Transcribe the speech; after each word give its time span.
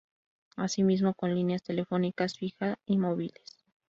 Así 0.55 0.81
mismo 0.83 1.13
con 1.13 1.35
líneas 1.35 1.61
telefónicas 1.61 2.35
fija 2.39 2.79
y 2.87 2.97
móviles. 2.97 3.59